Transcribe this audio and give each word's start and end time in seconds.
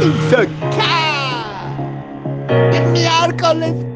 Ca. 0.00 0.46
De 2.70 2.80
miércoles. 2.92 3.87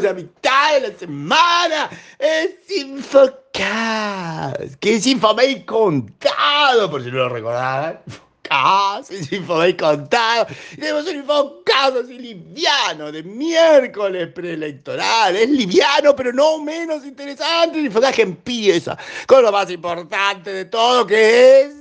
Estamos 0.00 0.04
a 0.04 0.14
mitad 0.14 0.74
de 0.74 0.88
la 0.88 0.98
semana! 0.98 1.90
¡Es 2.18 2.70
Infocast! 2.76 4.74
Que 4.80 4.96
es 4.96 5.06
Infomail 5.06 5.64
contado, 5.64 6.90
por 6.90 7.02
si 7.02 7.10
no 7.10 7.18
lo 7.18 7.28
recordaban. 7.28 8.00
Infocast, 8.06 9.10
es 9.10 9.32
Infomail 9.32 9.76
contado. 9.76 10.46
Y 10.72 10.76
tenemos 10.76 11.06
un 11.06 11.16
Infocast 11.16 11.96
así 12.04 12.18
liviano, 12.18 13.12
de 13.12 13.22
miércoles 13.22 14.28
preelectoral. 14.28 15.36
Es 15.36 15.48
liviano, 15.48 16.16
pero 16.16 16.32
no 16.32 16.58
menos 16.58 17.04
interesante. 17.04 17.78
El 17.78 17.86
Infocast 17.86 18.16
que 18.16 18.22
empieza 18.22 18.96
con 19.26 19.42
lo 19.42 19.52
más 19.52 19.70
importante 19.70 20.52
de 20.52 20.64
todo, 20.64 21.06
que 21.06 21.62
es 21.62 21.74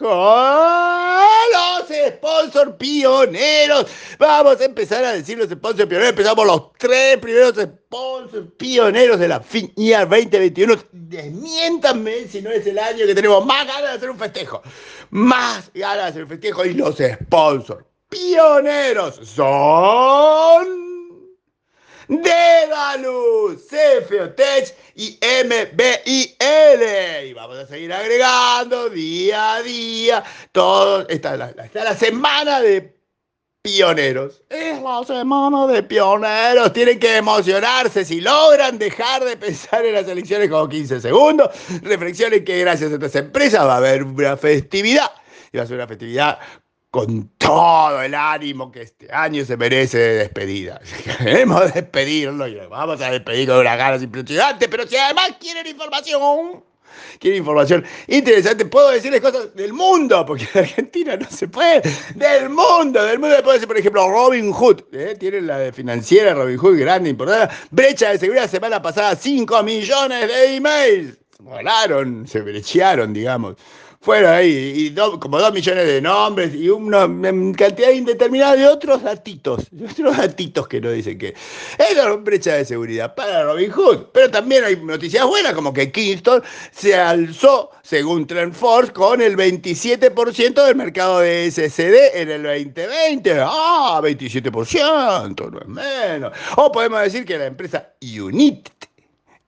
con 0.00 0.08
los 1.52 2.14
sponsors 2.14 2.72
pioneros. 2.78 3.86
Vamos 4.18 4.58
a 4.58 4.64
empezar 4.64 5.04
a 5.04 5.12
decir 5.12 5.36
los 5.36 5.50
sponsors 5.50 5.86
pioneros. 5.86 6.10
Empezamos 6.10 6.46
los 6.46 6.72
tres 6.78 7.18
primeros 7.18 7.54
sponsors 7.54 8.46
pioneros 8.56 9.20
de 9.20 9.28
la 9.28 9.40
fin 9.40 9.70
year 9.76 10.08
2021. 10.08 10.74
Desmiéntanme 10.92 12.26
si 12.28 12.40
no 12.40 12.50
es 12.50 12.66
el 12.66 12.78
año 12.78 13.04
que 13.06 13.14
tenemos 13.14 13.44
más 13.44 13.66
ganas 13.66 13.82
de 13.82 13.96
hacer 13.96 14.10
un 14.10 14.18
festejo. 14.18 14.62
Más 15.10 15.70
ganas 15.74 16.04
de 16.04 16.10
hacer 16.10 16.22
un 16.22 16.28
festejo. 16.30 16.64
Y 16.64 16.72
los 16.72 16.96
sponsors 16.96 17.84
pioneros 18.08 19.20
son... 19.22 20.89
Dedalus, 22.10 23.68
CFOTech 23.68 24.74
y 24.96 25.16
MBIL. 25.44 26.26
Y 27.28 27.32
vamos 27.34 27.56
a 27.56 27.66
seguir 27.66 27.92
agregando 27.92 28.90
día 28.90 29.54
a 29.54 29.62
día. 29.62 30.24
Todo, 30.50 31.08
está, 31.08 31.36
la, 31.36 31.50
está 31.50 31.84
la 31.84 31.94
semana 31.94 32.60
de 32.60 32.92
pioneros. 33.62 34.42
Es 34.48 34.82
la 34.82 35.04
semana 35.04 35.68
de 35.68 35.84
pioneros. 35.84 36.72
Tienen 36.72 36.98
que 36.98 37.18
emocionarse 37.18 38.04
si 38.04 38.20
logran 38.20 38.76
dejar 38.78 39.24
de 39.24 39.36
pensar 39.36 39.86
en 39.86 39.94
las 39.94 40.08
elecciones 40.08 40.50
como 40.50 40.68
15 40.68 41.00
segundos. 41.00 41.50
Reflexionen 41.82 42.44
que 42.44 42.58
gracias 42.58 42.90
a 42.90 42.94
estas 42.94 43.14
empresas 43.14 43.64
va 43.64 43.74
a 43.74 43.76
haber 43.76 44.02
una 44.02 44.36
festividad. 44.36 45.12
Y 45.52 45.58
va 45.58 45.62
a 45.62 45.66
ser 45.66 45.76
una 45.76 45.86
festividad 45.86 46.38
con 46.90 47.30
todo 47.38 48.02
el 48.02 48.14
ánimo 48.14 48.72
que 48.72 48.82
este 48.82 49.12
año 49.12 49.44
se 49.44 49.56
merece 49.56 49.98
de 49.98 50.14
despedida. 50.14 50.80
Queremos 51.18 51.72
despedirlo 51.72 52.48
y 52.48 52.56
vamos 52.68 53.00
a 53.00 53.10
despedir 53.10 53.48
con 53.48 53.58
una 53.58 53.76
ganas 53.76 54.02
impresionantes, 54.02 54.68
pero 54.68 54.86
si 54.86 54.96
además 54.96 55.36
quieren 55.38 55.66
información, 55.66 56.64
quieren 57.20 57.38
información 57.38 57.84
interesante, 58.08 58.64
puedo 58.64 58.90
decirles 58.90 59.20
cosas 59.20 59.54
del 59.54 59.72
mundo, 59.72 60.26
porque 60.26 60.48
en 60.52 60.60
Argentina 60.60 61.16
no 61.16 61.30
se 61.30 61.46
puede, 61.46 61.82
del 62.16 62.50
mundo, 62.50 63.04
del 63.04 63.20
mundo, 63.20 63.36
puedo 63.42 63.52
decir, 63.52 63.68
por 63.68 63.78
ejemplo, 63.78 64.08
Robin 64.10 64.50
Hood, 64.52 64.82
¿eh? 64.92 65.14
tienen 65.18 65.46
la 65.46 65.58
de 65.58 65.72
financiera 65.72 66.34
Robin 66.34 66.58
Hood, 66.58 66.76
grande, 66.76 67.10
importante, 67.10 67.54
brecha 67.70 68.10
de 68.10 68.18
seguridad, 68.18 68.50
semana 68.50 68.82
pasada, 68.82 69.14
5 69.14 69.62
millones 69.62 70.26
de 70.26 70.56
emails, 70.56 71.18
volaron, 71.38 72.26
se 72.26 72.40
brechearon, 72.40 73.12
digamos 73.12 73.54
fueron 74.02 74.32
ahí, 74.32 74.94
como 75.20 75.38
dos 75.38 75.52
millones 75.52 75.86
de 75.86 76.00
nombres 76.00 76.54
y 76.54 76.70
una 76.70 77.00
cantidad 77.54 77.90
indeterminada 77.90 78.56
de 78.56 78.66
otros 78.66 79.02
datitos, 79.02 79.66
otros 79.90 80.16
datitos 80.16 80.66
que 80.68 80.80
no 80.80 80.90
dicen 80.90 81.18
que 81.18 81.34
es 81.78 81.92
una 81.92 82.14
brecha 82.16 82.54
de 82.54 82.64
seguridad 82.64 83.14
para 83.14 83.44
Robin 83.44 83.70
Hood. 83.70 84.06
Pero 84.12 84.30
también 84.30 84.64
hay 84.64 84.76
noticias 84.76 85.26
buenas, 85.26 85.52
como 85.52 85.74
que 85.74 85.92
Kingston 85.92 86.42
se 86.72 86.94
alzó, 86.94 87.70
según 87.82 88.26
Trendforce, 88.26 88.90
con 88.90 89.20
el 89.20 89.36
27% 89.36 90.64
del 90.64 90.76
mercado 90.76 91.20
de 91.20 91.50
SSD 91.50 92.20
en 92.20 92.30
el 92.30 92.42
2020. 92.42 93.40
¡Ah! 93.42 94.00
27%, 94.02 95.50
no 95.50 95.60
es 95.60 95.68
menos. 95.68 96.32
O 96.56 96.72
podemos 96.72 97.02
decir 97.02 97.26
que 97.26 97.36
la 97.36 97.46
empresa 97.46 97.92
Unity, 98.00 98.70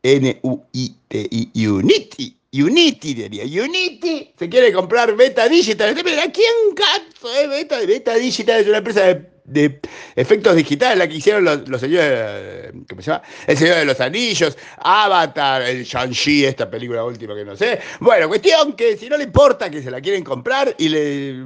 N-U-I-T-I, 0.03 1.67
Unity, 1.67 2.37
Unity, 2.53 3.15
diría. 3.15 3.45
Unity 3.45 4.31
se 4.39 4.49
quiere 4.49 4.73
comprar 4.73 5.17
Beta 5.17 5.49
Digital. 5.49 5.91
¿A 5.91 6.31
quién 6.31 6.75
caso 6.77 7.35
es 7.35 7.49
Beta? 7.49 7.79
Beta 7.81 8.15
Digital 8.15 8.61
es 8.61 8.69
una 8.69 8.79
empresa 8.79 9.19
de, 9.45 9.81
efectos 10.15 10.55
digitales, 10.55 10.99
la 10.99 11.09
que 11.09 11.17
hicieron 11.17 11.45
los, 11.45 11.67
los 11.67 11.81
señores, 11.81 12.73
¿cómo 12.89 13.01
se 13.01 13.11
llama? 13.11 13.23
El 13.47 13.57
Señor 13.57 13.77
de 13.77 13.85
los 13.87 14.01
Anillos, 14.01 14.59
Avatar, 14.77 15.63
el 15.63 15.85
Shang-Chi, 15.85 16.45
esta 16.45 16.71
película 16.71 17.05
última 17.05 17.35
que 17.35 17.45
no 17.45 17.57
sé. 17.57 17.81
Bueno, 18.01 18.29
cuestión 18.29 18.75
que 18.75 18.99
si 18.99 19.09
no 19.09 19.17
le 19.17 19.25
importa 19.25 19.71
que 19.71 19.83
se 19.83 19.91
la 19.91 20.01
quieren 20.01 20.23
comprar 20.23 20.75
y 20.79 20.89
le... 20.91 21.45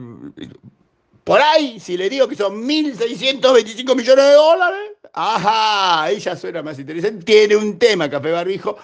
Por 1.23 1.41
ahí, 1.41 1.81
si 1.81 1.97
le 1.97 2.09
digo 2.09 2.29
que 2.29 2.37
son 2.37 2.69
1.625 2.69 3.97
millones 3.97 4.25
de 4.25 4.33
dólares, 4.33 4.91
ajá, 5.13 6.05
ahí 6.05 6.21
ya 6.21 6.37
suena 6.37 6.63
más 6.63 6.79
interesante. 6.79 7.25
Tiene 7.25 7.57
un 7.57 7.79
tema, 7.81 8.09
Café 8.09 8.31
Barbijo, 8.31 8.79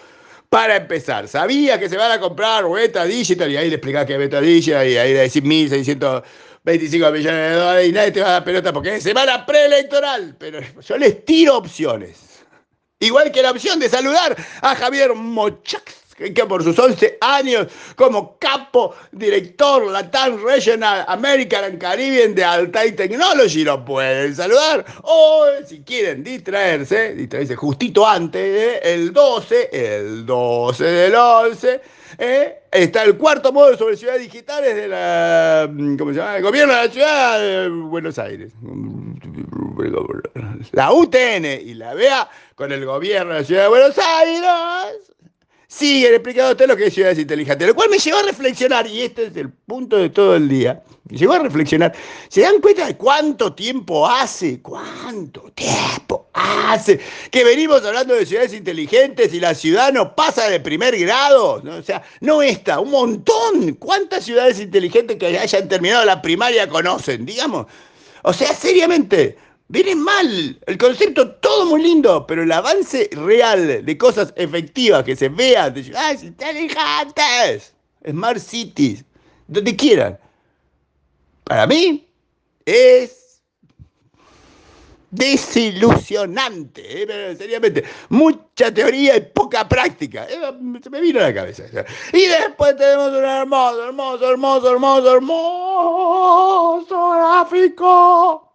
para 0.53 0.77
empezar, 0.77 1.27
sabía 1.29 1.81
que 1.81 1.89
se 1.89 1.97
van 1.97 2.13
a 2.13 2.21
comprar 2.21 2.69
Beta 2.69 3.07
Digital 3.07 3.51
y 3.51 3.57
ahí 3.57 3.71
le 3.71 3.77
explicás 3.77 4.05
que 4.05 4.13
es 4.13 4.19
Beta 4.19 4.39
Digital 4.39 4.87
y 4.87 4.99
ahí 4.99 5.15
le 5.15 5.21
decís 5.21 5.43
1.625 5.43 7.11
millones 7.11 7.25
de 7.25 7.53
dólares 7.55 7.89
y 7.89 7.93
nadie 7.93 8.11
te 8.11 8.21
va 8.21 8.29
a 8.29 8.33
dar 8.33 8.45
pelota 8.45 8.71
porque 8.71 8.97
es 8.97 9.03
semana 9.03 9.47
preelectoral. 9.47 10.37
Pero 10.39 10.61
yo 10.79 10.99
les 10.99 11.25
tiro 11.25 11.57
opciones. 11.57 12.45
Igual 13.01 13.33
que 13.33 13.41
la 13.41 13.53
opción 13.53 13.81
de 13.81 13.89
saludar 13.89 14.37
a 14.61 14.75
Javier 14.77 15.15
Mochax 15.15 16.02
que 16.15 16.47
por 16.47 16.62
sus 16.62 16.78
11 16.78 17.19
años 17.21 17.67
como 17.97 18.39
capo 18.39 18.95
director 19.12 19.91
Latam 19.91 20.45
Regional 20.45 21.05
American 21.09 21.65
and 21.65 21.78
Caribbean 21.78 22.34
de 22.34 22.45
Altai 22.45 22.93
Technology 22.93 23.65
lo 23.65 23.84
pueden 23.84 24.34
saludar. 24.34 24.84
O 25.03 25.47
si 25.67 25.83
quieren 25.83 26.23
distraerse, 26.23 27.15
distraerse 27.15 27.56
justito 27.56 28.06
antes, 28.06 28.81
el 28.83 29.12
12, 29.12 29.71
el 29.73 30.27
12 30.27 30.84
del 30.84 31.15
11. 31.15 31.81
¿eh? 32.19 32.62
Está 32.71 33.05
el 33.05 33.17
cuarto 33.17 33.53
módulo 33.53 33.77
sobre 33.77 33.97
ciudades 33.97 34.23
digitales 34.23 34.77
de 34.77 34.89
la, 34.89 35.69
¿cómo 35.99 36.12
se 36.12 36.19
llama? 36.19 36.37
El 36.37 36.43
gobierno 36.43 36.75
de 36.75 36.87
la 36.87 36.93
ciudad 36.93 37.41
de 37.41 37.69
Buenos 37.69 38.19
Aires. 38.19 38.53
La 40.73 40.93
UTN 40.93 41.44
y 41.44 41.75
la 41.75 41.94
BEA 41.94 42.29
con 42.55 42.73
el 42.73 42.84
gobierno 42.84 43.33
de 43.33 43.41
la 43.41 43.44
ciudad 43.44 43.62
de 43.62 43.69
Buenos 43.69 43.99
Aires 43.99 45.12
siguen 45.72 46.12
explicándote 46.12 46.66
lo 46.66 46.77
que 46.77 46.87
es 46.87 46.94
ciudades 46.94 47.19
inteligentes, 47.19 47.66
lo 47.66 47.75
cual 47.75 47.88
me 47.88 47.99
llevó 47.99 48.19
a 48.19 48.22
reflexionar, 48.25 48.87
y 48.87 49.03
este 49.03 49.27
es 49.27 49.37
el 49.37 49.49
punto 49.50 49.97
de 49.97 50.10
todo 50.10 50.37
el 50.37 50.49
día, 50.49 50.83
me 51.09 51.16
llevó 51.16 51.33
a 51.33 51.38
reflexionar, 51.38 51.94
¿se 52.28 52.43
dan 52.43 52.60
cuenta 52.60 52.87
de 52.87 52.97
cuánto 52.97 53.55
tiempo 53.55 54.06
hace, 54.06 54.61
cuánto 54.61 55.50
tiempo 55.55 56.28
hace 56.34 57.00
que 57.31 57.44
venimos 57.44 57.84
hablando 57.84 58.15
de 58.15 58.27
ciudades 58.27 58.53
inteligentes 58.53 59.32
y 59.32 59.41
la 59.41 59.55
ciudad 59.55 59.93
no 59.93 60.15
pasa 60.15 60.50
de 60.50 60.61
primer 60.61 60.97
grado? 60.99 61.62
¿no? 61.65 61.77
O 61.77 61.82
sea, 61.82 62.03
no 62.21 62.43
esta, 62.43 62.78
un 62.78 62.91
montón, 62.91 63.75
¿cuántas 63.78 64.25
ciudades 64.25 64.61
inteligentes 64.61 65.16
que 65.16 65.38
hayan 65.38 65.69
terminado 65.69 66.05
la 66.05 66.21
primaria 66.21 66.69
conocen, 66.69 67.25
digamos? 67.25 67.66
O 68.25 68.32
sea, 68.32 68.53
seriamente, 68.55 69.38
Viene 69.72 69.94
mal. 69.94 70.60
El 70.66 70.77
concepto 70.77 71.31
todo 71.37 71.64
muy 71.64 71.82
lindo, 71.82 72.26
pero 72.26 72.43
el 72.43 72.52
avance 72.52 73.08
real 73.12 73.82
de 73.82 73.97
cosas 73.99 74.35
efectivas 74.37 75.02
que 75.02 75.17
se 75.17 75.31
vean 75.31 75.73
de 75.73 75.85
ciudades 75.85 76.23
inteligentes, 76.23 77.73
Smart 78.06 78.38
Cities, 78.38 79.02
donde 79.49 79.75
quieran, 79.75 80.19
para 81.44 81.67
mí 81.67 82.06
es 82.67 83.41
desilusionante, 85.11 87.05
¿eh? 87.05 87.35
seriamente. 87.38 87.82
Mucha 88.11 88.75
teoría 88.75 89.17
y 89.17 89.23
poca 89.23 89.67
práctica. 89.67 90.26
Eh, 90.29 90.52
se 90.82 90.91
me 90.91 91.00
vino 91.00 91.19
a 91.19 91.23
la 91.23 91.35
cabeza. 91.35 91.64
Y 92.12 92.26
después 92.26 92.76
tenemos 92.76 93.08
un 93.08 93.25
hermoso, 93.25 93.85
hermoso, 93.87 94.31
hermoso, 94.32 94.70
hermoso, 94.70 95.14
hermoso 95.14 97.11
gráfico 97.12 98.51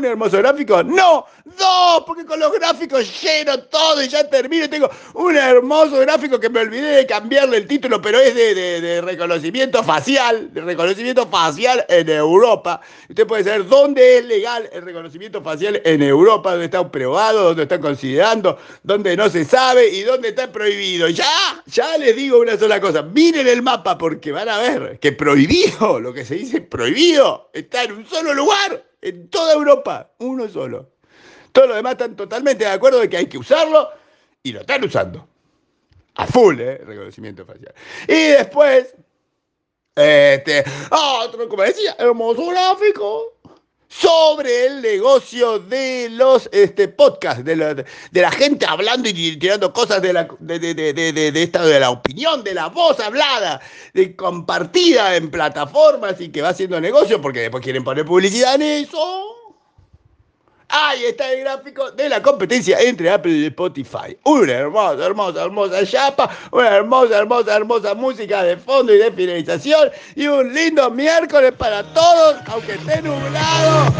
¿Un 0.00 0.06
hermoso 0.06 0.38
gráfico? 0.38 0.82
No, 0.82 1.26
dos, 1.44 2.04
porque 2.06 2.24
con 2.24 2.40
los 2.40 2.50
gráficos 2.54 3.20
lleno 3.20 3.58
todo 3.64 4.02
y 4.02 4.08
ya 4.08 4.26
termino. 4.30 4.66
Tengo 4.66 4.88
un 5.12 5.36
hermoso 5.36 5.98
gráfico 5.98 6.40
que 6.40 6.48
me 6.48 6.60
olvidé 6.60 6.96
de 6.96 7.06
cambiarle 7.06 7.58
el 7.58 7.66
título, 7.66 8.00
pero 8.00 8.18
es 8.18 8.34
de, 8.34 9.02
reconocimiento 9.02 9.84
facial, 9.84 10.54
de 10.54 10.62
reconocimiento 10.62 11.26
facial 11.26 11.84
en 11.86 12.08
Europa. 12.08 12.80
Usted 13.10 13.26
puede 13.26 13.44
saber 13.44 13.68
dónde 13.68 14.16
es 14.16 14.24
legal 14.24 14.70
el 14.72 14.80
reconocimiento 14.80 15.42
facial 15.42 15.82
en 15.84 16.02
Europa, 16.02 16.52
dónde 16.52 16.64
está 16.64 16.78
aprobado, 16.78 17.44
dónde 17.44 17.64
están 17.64 17.82
considerando, 17.82 18.56
dónde 18.82 19.14
no 19.18 19.28
se 19.28 19.44
sabe 19.44 19.86
y 19.86 20.00
dónde 20.00 20.28
está 20.28 20.50
prohibido. 20.50 21.10
Ya, 21.10 21.62
ya 21.66 21.98
les 21.98 22.16
digo 22.16 22.38
una 22.38 22.56
sola 22.56 22.80
cosa. 22.80 23.02
Miren 23.02 23.46
el 23.46 23.60
mapa 23.60 23.98
porque 23.98 24.32
van 24.32 24.48
a 24.48 24.56
ver 24.60 24.98
que 24.98 25.12
prohibido, 25.12 26.00
lo 26.00 26.14
que 26.14 26.24
se 26.24 26.36
dice 26.36 26.62
prohibido, 26.62 27.50
está 27.52 27.84
en 27.84 27.92
un 27.92 28.06
solo 28.06 28.32
lugar 28.32 28.89
en 29.02 29.28
toda 29.28 29.54
Europa, 29.54 30.10
uno 30.18 30.48
solo. 30.48 30.90
Todos 31.52 31.68
los 31.68 31.76
demás 31.76 31.92
están 31.92 32.16
totalmente 32.16 32.64
de 32.64 32.70
acuerdo 32.70 33.00
de 33.00 33.08
que 33.08 33.16
hay 33.16 33.26
que 33.26 33.38
usarlo 33.38 33.88
y 34.42 34.52
lo 34.52 34.60
están 34.60 34.84
usando. 34.84 35.26
A 36.14 36.26
full, 36.26 36.60
¿eh? 36.60 36.78
Reconocimiento 36.78 37.44
facial. 37.44 37.74
Y 38.06 38.28
después, 38.28 38.94
este, 39.94 40.64
otro, 40.90 41.48
como 41.48 41.62
decía, 41.62 41.96
hermoso 41.98 42.46
gráfico 42.48 43.39
sobre 43.90 44.66
el 44.66 44.82
negocio 44.82 45.58
de 45.58 46.08
los 46.10 46.48
este, 46.52 46.86
podcasts, 46.86 47.44
de 47.44 47.56
la, 47.56 47.74
de 47.74 47.86
la 48.12 48.30
gente 48.30 48.64
hablando 48.64 49.08
y 49.08 49.36
tirando 49.36 49.72
cosas 49.72 50.00
de 50.00 50.12
la, 50.12 50.28
de, 50.38 50.60
de, 50.60 50.92
de, 50.94 51.42
esta, 51.42 51.64
de 51.66 51.80
la 51.80 51.90
opinión, 51.90 52.44
de 52.44 52.54
la 52.54 52.68
voz 52.68 53.00
hablada, 53.00 53.60
de 53.92 54.14
compartida 54.14 55.16
en 55.16 55.28
plataformas 55.28 56.20
y 56.20 56.28
que 56.30 56.40
va 56.40 56.50
haciendo 56.50 56.80
negocio 56.80 57.20
porque 57.20 57.40
después 57.40 57.64
quieren 57.64 57.82
poner 57.82 58.04
publicidad 58.04 58.54
en 58.54 58.62
eso. 58.62 59.29
Ahí 60.70 61.04
está 61.04 61.32
el 61.32 61.40
gráfico 61.40 61.90
de 61.90 62.08
la 62.08 62.22
competencia 62.22 62.78
entre 62.80 63.10
Apple 63.10 63.32
y 63.32 63.46
Spotify. 63.46 64.16
Una 64.24 64.52
hermosa, 64.52 65.04
hermosa, 65.04 65.44
hermosa 65.44 65.84
chapa, 65.84 66.30
una 66.52 66.68
hermosa, 66.76 67.18
hermosa, 67.18 67.56
hermosa 67.56 67.94
música 67.94 68.44
de 68.44 68.56
fondo 68.56 68.94
y 68.94 68.98
de 68.98 69.10
finalización 69.10 69.90
y 70.14 70.28
un 70.28 70.54
lindo 70.54 70.88
miércoles 70.90 71.52
para 71.58 71.82
todos, 71.92 72.36
aunque 72.46 72.74
esté 72.74 73.02
nublado. 73.02 73.92